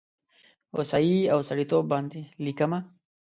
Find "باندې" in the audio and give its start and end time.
1.93-2.19